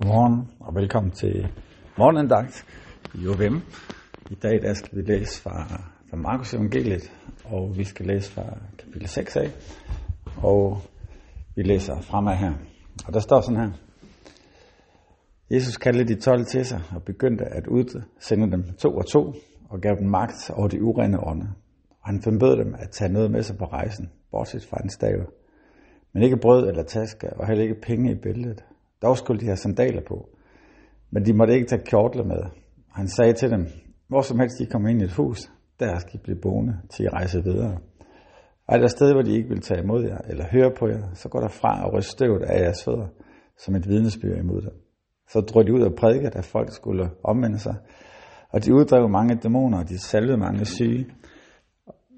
Godmorgen 0.00 0.48
og 0.60 0.74
velkommen 0.74 1.10
til 1.12 1.48
morgenandagt 1.98 2.64
i 3.14 3.28
OVM. 3.28 3.56
I 4.30 4.34
dag 4.34 4.62
der 4.62 4.74
skal 4.74 4.98
vi 4.98 5.02
læse 5.02 5.42
fra, 5.42 5.82
fra 6.10 6.16
Markus 6.16 6.54
evangeliet, 6.54 7.12
og 7.44 7.78
vi 7.78 7.84
skal 7.84 8.06
læse 8.06 8.32
fra 8.32 8.42
kapitel 8.78 9.08
6 9.08 9.36
af, 9.36 9.50
og 10.36 10.78
vi 11.54 11.62
læser 11.62 12.00
fremad 12.00 12.36
her. 12.36 12.52
Og 13.06 13.12
der 13.12 13.20
står 13.20 13.40
sådan 13.40 13.60
her. 13.60 13.70
Jesus 15.50 15.76
kaldte 15.76 16.04
de 16.04 16.20
12 16.20 16.44
til 16.44 16.64
sig 16.64 16.80
og 16.94 17.02
begyndte 17.02 17.44
at 17.44 17.66
udsende 17.66 18.50
dem 18.50 18.62
to 18.78 18.88
og 18.88 19.06
to, 19.06 19.32
og 19.70 19.80
gav 19.80 19.96
dem 19.98 20.08
magt 20.08 20.50
over 20.50 20.68
de 20.68 20.82
urene 20.82 21.26
ånder. 21.26 21.48
Og 22.00 22.08
han 22.08 22.22
forbød 22.22 22.56
dem 22.64 22.74
at 22.78 22.90
tage 22.90 23.12
noget 23.12 23.30
med 23.30 23.42
sig 23.42 23.58
på 23.58 23.64
rejsen, 23.64 24.10
bortset 24.30 24.64
fra 24.64 24.78
en 24.82 24.90
stav. 24.90 25.32
Men 26.12 26.22
ikke 26.22 26.36
brød 26.36 26.68
eller 26.68 26.82
taske, 26.82 27.32
og 27.36 27.46
heller 27.46 27.62
ikke 27.62 27.80
penge 27.80 28.12
i 28.12 28.14
billedet. 28.14 28.64
Dog 29.06 29.18
skulle 29.18 29.40
de 29.40 29.46
have 29.46 29.56
sandaler 29.56 30.02
på. 30.08 30.28
Men 31.10 31.26
de 31.26 31.32
måtte 31.32 31.54
ikke 31.54 31.66
tage 31.66 31.82
kjortler 31.84 32.24
med. 32.24 32.42
Han 32.92 33.08
sagde 33.08 33.32
til 33.32 33.50
dem, 33.50 33.66
hvor 34.08 34.22
som 34.22 34.38
helst 34.40 34.58
de 34.58 34.66
kommer 34.66 34.88
ind 34.88 35.00
i 35.02 35.04
et 35.04 35.12
hus, 35.12 35.50
der 35.80 35.98
skal 35.98 36.14
I 36.14 36.22
blive 36.22 36.40
boende, 36.42 36.74
til 36.90 37.04
I 37.04 37.08
rejse 37.08 37.42
videre. 37.44 37.78
Og 38.66 38.74
er 38.74 38.78
der 38.78 38.86
sted, 38.86 39.12
hvor 39.12 39.22
de 39.22 39.36
ikke 39.36 39.48
vil 39.48 39.60
tage 39.60 39.82
imod 39.82 40.04
jer, 40.04 40.18
eller 40.30 40.44
høre 40.50 40.70
på 40.78 40.88
jer, 40.88 41.14
så 41.14 41.28
går 41.28 41.40
der 41.40 41.48
fra 41.48 41.86
og 41.86 41.92
ryst 41.94 42.08
støvet 42.08 42.42
af 42.42 42.62
jeres 42.62 42.84
fødder, 42.84 43.08
som 43.58 43.74
et 43.74 43.88
vidnesbyrd 43.88 44.38
imod 44.38 44.62
dem. 44.62 44.72
Så 45.28 45.40
drog 45.40 45.66
de 45.66 45.74
ud 45.74 45.82
og 45.82 45.94
prædikede, 45.98 46.38
at 46.38 46.44
folk 46.44 46.72
skulle 46.72 47.10
omvende 47.24 47.58
sig. 47.58 47.74
Og 48.52 48.64
de 48.64 48.74
uddrev 48.74 49.08
mange 49.08 49.34
dæmoner, 49.34 49.78
og 49.78 49.88
de 49.88 49.98
salvede 49.98 50.36
mange 50.36 50.64
syge 50.64 51.06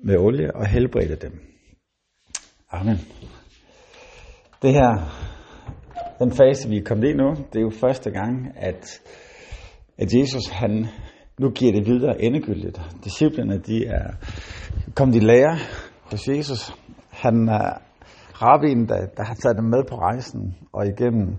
med 0.04 0.16
olie 0.16 0.56
og 0.56 0.66
helbredte 0.66 1.16
dem. 1.16 1.32
Amen. 2.70 2.96
Det 4.62 4.72
her 4.72 4.92
den 6.18 6.32
fase, 6.32 6.68
vi 6.68 6.76
er 6.76 6.84
kommet 6.84 7.08
i 7.08 7.12
nu, 7.12 7.30
det 7.30 7.56
er 7.56 7.60
jo 7.60 7.70
første 7.70 8.10
gang, 8.10 8.52
at, 8.56 9.00
at 9.98 10.14
Jesus 10.14 10.48
han 10.48 10.86
nu 11.38 11.50
giver 11.50 11.72
det 11.72 11.86
videre 11.86 12.22
endegyldigt. 12.22 12.80
Disciplerne, 13.04 13.58
de 13.58 13.86
er 13.86 14.10
kommet 14.96 15.16
i 15.16 15.18
lære 15.18 15.56
hos 16.10 16.28
Jesus. 16.28 16.74
Han 17.10 17.48
er 17.48 17.70
rabbinen, 18.42 18.88
der, 18.88 19.06
der 19.16 19.24
har 19.24 19.34
taget 19.34 19.56
dem 19.56 19.64
med 19.64 19.84
på 19.88 19.96
rejsen, 19.96 20.56
og 20.72 20.86
igennem 20.86 21.36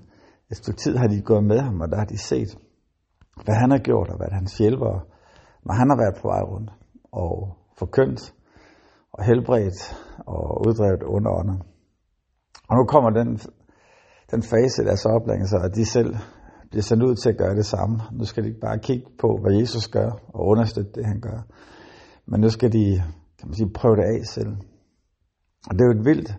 et 0.51 0.57
stykke 0.57 0.79
tid 0.79 0.95
har 0.97 1.07
de 1.07 1.21
gået 1.21 1.43
med 1.43 1.59
ham, 1.59 1.81
og 1.81 1.89
der 1.91 1.97
har 1.97 2.05
de 2.05 2.17
set, 2.17 2.57
hvad 3.45 3.55
han 3.55 3.71
har 3.71 3.77
gjort, 3.77 4.09
og 4.09 4.17
hvad 4.17 4.31
hans 4.31 4.57
hjælper, 4.57 5.05
når 5.65 5.73
han 5.73 5.89
har 5.89 5.97
været 5.97 6.21
på 6.21 6.27
vej 6.27 6.41
rundt, 6.41 6.71
og 7.11 7.57
forkyndt, 7.79 8.33
og 9.13 9.23
helbredt, 9.23 9.79
og 10.27 10.67
uddrevet 10.67 11.03
under. 11.03 11.31
Og 12.69 12.75
nu 12.77 12.85
kommer 12.85 13.09
den 13.09 13.39
den 14.31 14.43
fase 14.43 14.81
i 14.81 14.85
deres 14.85 15.05
oplæring, 15.05 15.47
så 15.47 15.57
at 15.57 15.75
de 15.75 15.85
selv 15.85 16.15
bliver 16.69 16.83
sendt 16.83 17.03
ud 17.03 17.15
til 17.15 17.29
at 17.29 17.37
gøre 17.37 17.55
det 17.55 17.65
samme. 17.65 17.99
Nu 18.11 18.25
skal 18.25 18.43
de 18.43 18.47
ikke 18.47 18.59
bare 18.59 18.79
kigge 18.79 19.05
på, 19.19 19.37
hvad 19.41 19.59
Jesus 19.59 19.87
gør, 19.87 20.09
og 20.33 20.45
understøtte 20.47 20.91
det, 20.95 21.05
han 21.05 21.21
gør. 21.21 21.39
Men 22.27 22.41
nu 22.41 22.49
skal 22.49 22.73
de 22.73 23.03
kan 23.39 23.47
man 23.47 23.55
sige, 23.55 23.69
prøve 23.73 23.95
det 23.95 24.03
af 24.03 24.25
selv. 24.25 24.51
Og 25.67 25.73
det 25.73 25.81
er 25.81 25.85
jo 25.85 25.99
et 25.99 26.05
vildt 26.05 26.35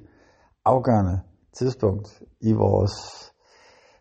afgørende 0.64 1.20
tidspunkt 1.58 2.22
i 2.41 2.52
vores 2.52 2.94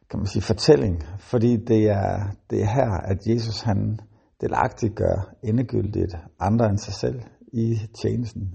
kan 0.09 0.19
man 0.19 0.27
sige, 0.27 0.41
fortælling, 0.41 1.03
fordi 1.19 1.57
det 1.57 1.89
er, 1.89 2.31
det 2.49 2.61
er 2.61 2.65
her, 2.65 2.91
at 2.91 3.27
Jesus 3.27 3.61
han 3.61 3.99
delagtigt 4.41 4.95
gør 4.95 5.33
endegyldigt 5.43 6.15
andre 6.39 6.69
end 6.69 6.77
sig 6.77 6.93
selv 6.93 7.21
i 7.53 7.79
tjenesten. 8.01 8.53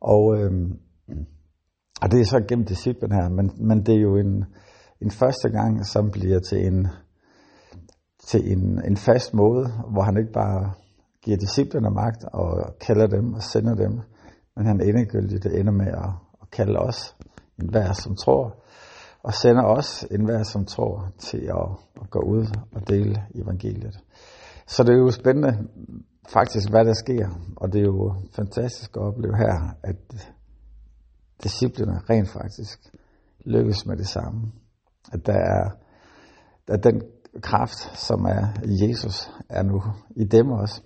Og 0.00 0.36
øhm, 0.38 0.78
og 2.04 2.10
det 2.10 2.20
er 2.20 2.24
så 2.24 2.44
gennem 2.48 2.66
disciplen 2.66 3.12
her, 3.12 3.28
men, 3.28 3.50
men 3.68 3.86
det 3.86 3.94
er 3.94 4.00
jo 4.00 4.16
en, 4.16 4.44
en 5.00 5.10
første 5.10 5.48
gang, 5.48 5.86
som 5.86 6.10
bliver 6.10 6.40
til 6.40 6.66
en, 6.66 6.88
til 8.26 8.52
en, 8.52 8.80
en 8.84 8.96
fast 8.96 9.34
måde, 9.34 9.66
hvor 9.92 10.02
han 10.02 10.16
ikke 10.16 10.32
bare 10.32 10.72
giver 11.22 11.36
disciplerne 11.36 11.90
magt 11.90 12.24
og 12.32 12.78
kalder 12.86 13.06
dem 13.06 13.34
og 13.34 13.42
sender 13.42 13.74
dem, 13.74 14.00
men 14.56 14.66
han 14.66 14.80
endegyldigt 14.80 15.44
det 15.44 15.60
ender 15.60 15.72
med 15.72 15.86
at, 15.86 16.10
at 16.42 16.50
kalde 16.52 16.78
os, 16.78 17.16
en 17.62 17.68
hver 17.70 17.92
som 17.92 18.16
tror, 18.16 18.64
og 19.22 19.34
sender 19.34 19.64
os, 19.64 20.06
en 20.10 20.24
hver 20.24 20.42
som 20.42 20.64
tror, 20.64 21.12
til 21.18 21.42
at, 21.60 21.68
at 22.02 22.10
gå 22.10 22.20
ud 22.20 22.46
og 22.72 22.88
dele 22.88 23.22
evangeliet. 23.34 23.98
Så 24.66 24.82
det 24.82 24.92
er 24.92 24.98
jo 24.98 25.10
spændende 25.10 25.68
faktisk, 26.28 26.70
hvad 26.70 26.84
der 26.84 26.94
sker, 26.94 27.28
og 27.56 27.72
det 27.72 27.80
er 27.80 27.84
jo 27.84 28.14
fantastisk 28.36 28.96
at 28.96 29.02
opleve 29.02 29.36
her, 29.36 29.76
at 29.82 29.96
disciplerne 31.42 32.00
rent 32.10 32.28
faktisk 32.28 32.90
lykkes 33.44 33.86
med 33.86 33.96
det 33.96 34.08
samme. 34.08 34.52
At 35.12 35.26
der 35.26 35.32
er 35.32 35.70
at 36.68 36.84
den 36.84 37.02
kraft, 37.42 37.98
som 37.98 38.24
er 38.24 38.46
Jesus, 38.82 39.30
er 39.48 39.62
nu 39.62 39.82
i 40.16 40.24
dem 40.24 40.50
også. 40.50 40.82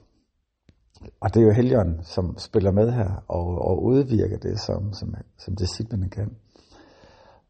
Og 1.20 1.34
det 1.34 1.40
er 1.40 1.46
jo 1.46 1.52
Helligånden, 1.52 2.04
som 2.04 2.38
spiller 2.38 2.72
med 2.72 2.92
her 2.92 3.24
og, 3.28 3.46
og 3.46 3.84
udvirker 3.84 4.38
det, 4.38 4.60
som, 4.60 4.92
som, 4.92 5.14
som 5.38 5.56
disciplene 5.56 6.10
kan. 6.10 6.36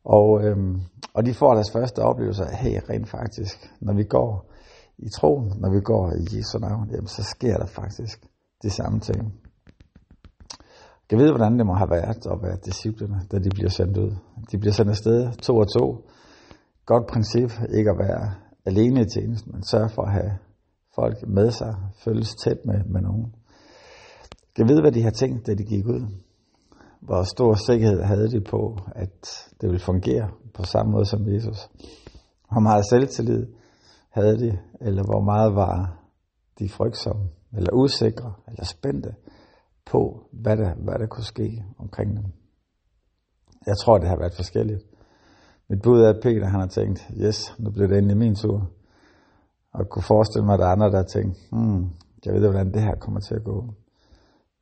Og, 0.05 0.45
øhm, 0.45 0.81
og 1.15 1.27
de 1.27 1.35
får 1.35 1.55
deres 1.55 1.71
første 1.71 1.99
oplevelse 1.99 2.45
af, 2.45 2.57
hey, 2.57 2.81
rent 2.91 3.09
faktisk, 3.09 3.71
når 3.81 3.95
vi 3.95 4.05
går 4.05 4.53
i 4.99 5.09
troen, 5.09 5.53
når 5.61 5.71
vi 5.71 5.81
går 5.81 6.13
i 6.13 6.37
Jesu 6.37 6.59
navn, 6.59 6.91
jamen, 6.91 7.07
så 7.07 7.23
sker 7.23 7.57
der 7.57 7.67
faktisk 7.67 8.27
de 8.63 8.71
samme 8.71 9.01
ting. 9.01 9.41
Jeg 11.11 11.19
ved, 11.19 11.31
hvordan 11.31 11.59
det 11.59 11.67
må 11.67 11.75
have 11.75 11.91
været 11.91 12.27
at 12.27 12.39
være 12.43 12.57
disciplene, 12.65 13.21
da 13.33 13.39
de 13.39 13.51
bliver 13.51 13.71
sendt 13.71 13.97
ud. 13.99 14.11
De 14.53 14.59
bliver 14.59 14.73
sendt 14.73 14.91
afsted 14.91 15.33
to 15.33 15.57
og 15.57 15.69
to. 15.73 16.09
Godt 16.87 17.07
princip, 17.13 17.51
ikke 17.79 17.91
at 17.91 17.99
være 17.99 18.35
alene 18.67 19.01
i 19.01 19.05
tjenesten, 19.15 19.53
men 19.53 19.63
sørge 19.63 19.89
for 19.89 20.03
at 20.03 20.13
have 20.13 20.33
folk 20.95 21.17
med 21.29 21.51
sig, 21.51 21.75
følges 22.05 22.35
tæt 22.35 22.59
med, 22.65 22.85
med 22.85 23.01
nogen. 23.01 23.35
Jeg 24.59 24.69
ved, 24.69 24.81
hvad 24.81 24.93
de 24.93 25.03
har 25.03 25.11
tænkt, 25.11 25.47
da 25.47 25.55
de 25.55 25.65
gik 25.65 25.87
ud. 25.87 26.03
Hvor 27.01 27.23
stor 27.23 27.55
sikkerhed 27.55 28.03
havde 28.03 28.31
de 28.31 28.41
på, 28.41 28.79
at 28.95 29.17
det 29.61 29.69
ville 29.69 29.81
fungere 29.81 30.29
på 30.55 30.63
samme 30.63 30.93
måde 30.93 31.07
som 31.07 31.29
Jesus. 31.35 31.69
Hvor 32.53 32.61
meget 32.61 32.85
selvtillid 32.91 33.47
havde 34.11 34.39
de, 34.39 34.59
eller 34.81 35.03
hvor 35.03 35.21
meget 35.21 35.55
var 35.55 35.99
de 36.59 36.69
frygtsomme, 36.69 37.29
eller 37.53 37.73
usikre, 37.73 38.33
eller 38.49 38.65
spændte 38.65 39.15
på, 39.91 40.29
hvad 40.33 40.57
der, 40.57 40.75
hvad 40.75 40.99
der 40.99 41.07
kunne 41.07 41.25
ske 41.25 41.65
omkring 41.79 42.17
dem. 42.17 42.25
Jeg 43.67 43.77
tror, 43.77 43.99
det 43.99 44.09
har 44.09 44.19
været 44.19 44.35
forskelligt. 44.37 44.83
Mit 45.69 45.83
bud 45.83 46.01
er, 46.01 46.11
at 46.11 46.21
Peter 46.23 46.47
han 46.47 46.61
har 46.61 46.67
tænkt, 46.67 47.11
yes, 47.17 47.55
nu 47.59 47.71
bliver 47.71 47.89
det 47.89 47.99
endelig 47.99 48.17
min 48.17 48.35
tur. 48.35 48.71
Og 49.73 49.89
kunne 49.89 50.03
forestille 50.03 50.47
mig, 50.47 50.55
at 50.55 50.61
der 50.61 50.67
er 50.67 50.73
andre, 50.73 50.91
der 50.91 50.97
har 50.97 51.13
tænkt, 51.17 51.37
hmm, 51.53 51.91
jeg 52.25 52.35
ved 52.35 52.41
hvordan 52.41 52.73
det 52.73 52.83
her 52.83 52.95
kommer 52.95 53.21
til 53.21 53.35
at 53.35 53.45
gå. 53.45 53.65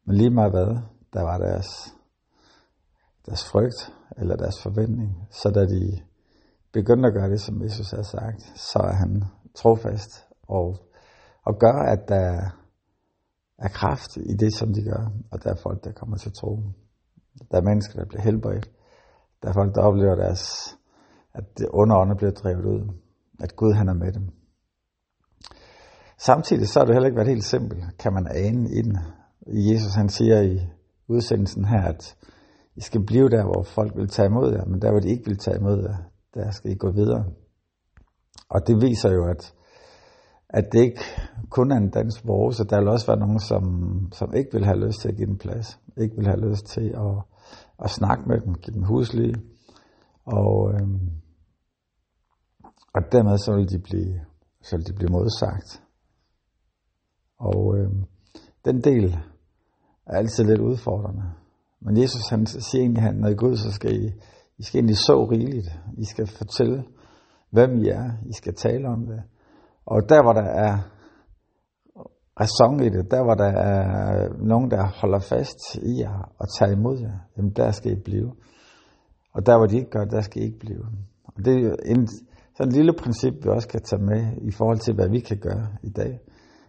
Men 0.06 0.16
lige 0.16 0.31
meget 0.31 0.53
hvad, 0.53 0.76
der 1.12 1.22
var 1.22 1.38
deres, 1.38 1.69
deres 3.26 3.44
frygt, 3.50 3.93
eller 4.19 4.37
deres 4.37 4.62
forventning. 4.62 5.26
Så 5.31 5.50
da 5.54 5.66
de 5.66 6.00
begyndte 6.72 7.08
at 7.08 7.14
gøre 7.14 7.31
det, 7.31 7.41
som 7.41 7.62
Jesus 7.62 7.91
havde 7.91 8.04
sagt, 8.04 8.43
så 8.54 8.78
er 8.78 8.93
han 8.93 9.25
trofast 9.54 10.26
og, 10.48 10.76
og 11.47 11.58
gør, 11.58 11.78
at 11.93 12.08
der 12.08 12.50
af 13.59 13.71
kraft 13.71 14.17
i 14.17 14.34
det, 14.34 14.55
som 14.55 14.72
de 14.75 14.83
gør. 14.83 15.12
Og 15.31 15.44
der 15.44 15.50
er 15.50 15.56
folk, 15.62 15.84
der 15.84 15.93
kommer 15.93 16.17
til 16.17 16.33
tro. 16.33 16.62
Der 17.50 17.56
er 17.59 17.62
mennesker, 17.62 17.99
der 17.99 18.09
bliver 18.09 18.22
helbredt. 18.22 18.71
Der 19.43 19.49
er 19.49 19.53
folk, 19.53 19.75
der 19.75 19.83
oplever 19.83 20.15
deres, 20.15 20.43
at 21.34 21.59
det 21.59 21.69
underånde 21.69 22.17
bliver 22.17 22.33
drevet 22.33 22.65
ud. 22.65 22.94
At 23.41 23.56
Gud 23.56 23.72
han 23.72 23.89
er 23.89 23.94
med 23.94 24.12
dem. 24.12 24.28
Samtidig 26.19 26.69
så 26.69 26.78
har 26.78 26.87
det 26.87 26.94
heller 26.94 27.06
ikke 27.06 27.17
været 27.17 27.28
helt 27.28 27.44
simpelt, 27.44 27.99
kan 27.99 28.12
man 28.12 28.27
ane 28.34 28.71
i 28.71 28.83
den. 28.83 28.99
Jesus 29.47 29.94
han 29.94 30.09
siger 30.09 30.41
i 30.41 30.61
udsendelsen 31.09 31.65
her, 31.65 31.83
at 31.83 32.17
I 32.77 32.81
skal 32.81 33.05
blive 33.06 33.28
der, 33.28 33.44
hvor 33.44 33.62
folk 33.62 33.97
vil 33.97 34.09
tage 34.09 34.27
imod 34.27 34.53
jer, 34.53 34.65
men 34.65 34.83
der, 34.83 34.91
hvor 34.91 35.00
de 35.00 35.09
ikke 35.09 35.25
vil 35.27 35.38
tage 35.38 35.56
imod 35.56 35.83
jer, 35.83 35.97
der 36.34 36.50
skal 36.50 36.71
I 36.71 36.75
gå 36.75 36.91
videre. 36.91 37.25
Og 38.49 38.67
det 38.67 38.82
viser 38.82 39.12
jo, 39.12 39.29
at 39.29 39.55
at 40.48 40.72
det 40.72 40.81
ikke 40.81 41.00
kun 41.50 41.72
er 41.72 41.76
en 41.76 41.90
dansk 41.90 42.20
så 42.20 42.66
Der 42.70 42.78
vil 42.78 42.88
også 42.88 43.06
være 43.06 43.19
nogen, 43.19 43.40
som, 43.40 43.64
som 44.12 44.34
ikke 44.34 44.52
vil 44.52 44.64
have 44.64 44.87
lyst 44.87 45.00
til 45.00 45.08
at 45.08 45.16
give 45.16 45.26
dem 45.26 45.38
plads. 45.38 45.78
Ikke 45.96 46.16
vil 46.16 46.26
have 46.26 46.48
lyst 46.50 46.66
til 46.66 46.94
at, 46.96 47.16
at 47.84 47.90
snakke 47.90 48.25
med 48.28 48.40
dem, 48.40 48.54
give 48.54 48.75
dem 48.75 48.82
huslige. 48.82 49.34
Og, 50.25 50.75
øhm, 50.75 51.10
og 52.94 53.02
dermed 53.12 53.38
så 53.38 53.56
vil 53.56 53.70
de 53.70 53.78
blive, 53.78 54.20
så 54.62 54.76
vil 54.76 54.87
de 54.87 54.93
blive 54.93 55.10
modsagt. 55.10 55.82
Og 57.38 57.78
øhm, 57.78 58.04
den 58.64 58.81
del 58.81 59.19
er 60.06 60.16
altid 60.16 60.44
lidt 60.44 60.60
udfordrende. 60.60 61.22
Men 61.81 61.96
Jesus 61.96 62.28
han 62.31 62.46
siger 62.46 62.82
egentlig, 62.82 63.04
at 63.04 63.16
når 63.16 63.28
I 63.28 63.34
går 63.34 63.48
ud, 63.48 63.56
så 63.56 63.72
skal 63.72 64.04
I, 64.04 64.12
I 64.58 64.62
skal 64.62 64.78
egentlig 64.78 64.98
så 64.98 65.25
rigeligt. 65.31 65.69
I 65.98 66.04
skal 66.04 66.26
fortælle, 66.26 66.84
hvem 67.50 67.76
I 67.78 67.88
er. 67.88 68.10
I 68.26 68.32
skal 68.32 68.54
tale 68.54 68.88
om 68.88 69.06
det. 69.06 69.22
Og 69.87 70.09
der, 70.09 70.23
hvor 70.23 70.33
der 70.33 70.49
er 70.67 70.73
ræson 72.41 72.81
i 72.87 72.88
det, 72.88 73.11
der 73.11 73.23
hvor 73.25 73.35
der 73.35 73.53
er 73.71 74.29
nogen, 74.38 74.71
der 74.71 74.83
holder 75.00 75.19
fast 75.19 75.61
i 75.75 76.00
jer 76.00 76.33
og 76.38 76.47
tager 76.59 76.73
imod 76.73 76.99
jer, 77.00 77.19
jamen 77.37 77.53
der 77.53 77.71
skal 77.71 77.93
I 77.93 78.00
blive. 78.05 78.33
Og 79.35 79.47
der, 79.47 79.56
hvor 79.59 79.67
de 79.67 79.77
ikke 79.77 79.91
gør, 79.91 80.05
der 80.05 80.21
skal 80.21 80.43
I 80.43 80.44
ikke 80.44 80.59
blive. 80.59 80.85
Og 81.25 81.44
det 81.44 81.55
er 81.65 81.75
en 81.85 82.09
sådan 82.56 82.69
et 82.69 82.77
lille 82.77 82.93
princip, 83.03 83.35
vi 83.44 83.49
også 83.49 83.69
kan 83.69 83.83
tage 83.83 84.03
med 84.03 84.23
i 84.43 84.50
forhold 84.50 84.79
til, 84.79 84.94
hvad 84.94 85.09
vi 85.09 85.21
kan 85.21 85.38
gøre 85.38 85.67
i 85.83 85.91
dag. 85.91 86.21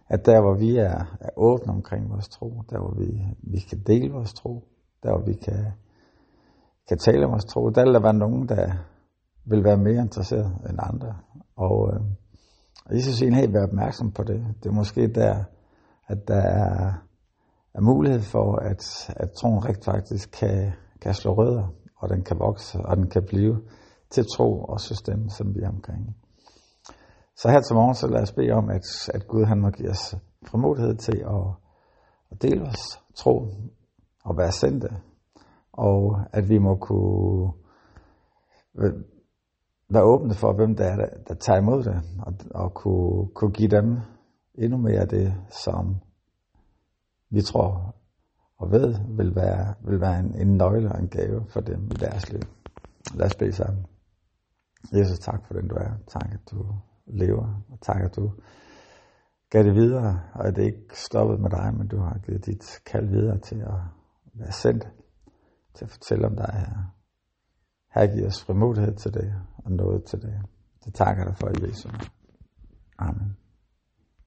At 0.08 0.26
der, 0.26 0.40
hvor 0.40 0.54
vi 0.58 0.76
er, 0.76 0.98
er 1.20 1.30
åbne 1.36 1.72
omkring 1.72 2.10
vores 2.10 2.28
tro, 2.28 2.48
der, 2.70 2.78
hvor 2.78 2.94
vi, 3.00 3.08
vi 3.42 3.58
kan 3.70 3.78
dele 3.86 4.12
vores 4.12 4.32
tro, 4.32 4.64
der, 5.02 5.10
hvor 5.10 5.24
vi 5.26 5.34
kan, 5.34 5.72
kan 6.88 6.98
tale 6.98 7.24
om 7.24 7.30
vores 7.30 7.44
tro, 7.44 7.70
der 7.70 7.84
vil 7.84 7.94
der 7.94 8.02
være 8.02 8.14
nogen, 8.14 8.48
der 8.48 8.64
vil 9.44 9.64
være 9.64 9.76
mere 9.76 10.02
interesseret 10.02 10.50
end 10.70 10.78
andre. 10.90 11.14
Og 11.56 11.90
øh, 11.92 12.00
Jesus 12.92 13.14
siger, 13.14 13.34
helt 13.34 13.54
vær 13.54 13.66
opmærksom 13.66 14.12
på 14.12 14.22
det. 14.22 14.46
Det 14.62 14.68
er 14.68 14.74
måske 14.74 15.08
der, 15.08 15.44
at 16.06 16.28
der 16.28 16.42
er, 16.42 16.92
er 17.74 17.80
mulighed 17.80 18.20
for, 18.20 18.56
at, 18.56 19.10
at 19.16 19.30
troen 19.40 19.64
rigtig 19.64 19.84
faktisk 19.84 20.30
kan, 20.30 20.72
kan 21.00 21.14
slå 21.14 21.34
rødder, 21.34 21.68
og 21.96 22.08
den 22.08 22.24
kan 22.24 22.38
vokse, 22.38 22.78
og 22.78 22.96
den 22.96 23.10
kan 23.10 23.22
blive 23.26 23.62
til 24.10 24.24
tro 24.36 24.64
og 24.64 24.80
system, 24.80 25.28
som 25.28 25.54
vi 25.54 25.60
er 25.60 25.68
omkring. 25.68 26.16
Så 27.36 27.48
her 27.48 27.60
til 27.60 27.74
morgen, 27.74 27.94
så 27.94 28.06
lad 28.06 28.22
os 28.22 28.32
bede 28.32 28.50
om, 28.50 28.70
at, 28.70 29.10
at 29.14 29.28
Gud 29.28 29.44
han 29.44 29.60
må 29.60 29.70
give 29.70 29.90
os 29.90 30.16
frimodighed 30.46 30.94
til 30.94 31.18
at, 31.18 31.46
at 32.30 32.42
dele 32.42 32.62
os 32.62 33.00
tro 33.14 33.48
og 34.24 34.36
være 34.36 34.52
sendte, 34.52 34.88
og 35.72 36.20
at 36.32 36.48
vi 36.48 36.58
må 36.58 36.76
kunne 36.76 37.52
være 39.90 40.02
åbne 40.02 40.34
for, 40.34 40.52
hvem 40.52 40.76
der 40.76 40.84
er, 40.84 40.96
der, 40.96 41.08
der 41.28 41.34
tager 41.34 41.58
imod 41.58 41.84
det, 41.84 42.02
og, 42.18 42.34
og 42.54 42.74
kunne, 42.74 43.28
kunne 43.34 43.52
give 43.52 43.68
dem 43.68 43.98
endnu 44.54 44.78
mere 44.78 45.00
af 45.00 45.08
det, 45.08 45.34
som 45.50 45.96
vi 47.30 47.42
tror 47.42 47.94
og 48.58 48.70
ved 48.70 48.94
vil 49.16 49.34
være, 49.34 49.74
vil 49.80 50.00
være 50.00 50.20
en, 50.20 50.34
en 50.34 50.56
nøgle 50.56 50.92
og 50.92 51.00
en 51.00 51.08
gave 51.08 51.46
for 51.48 51.60
dem 51.60 51.84
i 51.84 51.94
deres 51.94 52.32
liv. 52.32 52.42
Lad 53.14 53.26
os 53.26 53.34
bede 53.34 53.52
sammen. 53.52 53.86
Jesus, 54.92 55.18
tak 55.18 55.46
for 55.46 55.54
den 55.54 55.68
du 55.68 55.74
er. 55.74 55.90
Tak, 56.06 56.28
at 56.32 56.50
du 56.50 56.66
lever. 57.06 57.64
Og 57.70 57.80
tak, 57.80 58.00
at 58.00 58.16
du 58.16 58.32
gav 59.50 59.62
det 59.62 59.74
videre, 59.74 60.20
og 60.34 60.46
at 60.46 60.56
det 60.56 60.62
ikke 60.62 60.84
stoppet 60.94 61.40
med 61.40 61.50
dig, 61.50 61.74
men 61.74 61.88
du 61.88 61.98
har 61.98 62.18
givet 62.26 62.46
dit 62.46 62.80
kald 62.86 63.06
videre 63.06 63.38
til 63.38 63.60
at 63.60 63.80
være 64.34 64.52
sendt, 64.52 64.88
til 65.74 65.84
at 65.84 65.90
fortælle 65.90 66.26
om 66.26 66.36
dig 66.36 66.54
her. 66.54 66.97
Her 67.94 68.06
giver 68.06 68.26
os 68.26 68.44
frimodighed 68.44 68.96
til 68.96 69.14
det, 69.14 69.34
og 69.56 69.72
noget 69.72 70.04
til 70.04 70.22
det. 70.22 70.40
Det 70.84 70.94
takker 70.94 71.24
dig 71.24 71.36
for 71.36 71.48
i 71.48 71.52
Amen. 72.98 73.36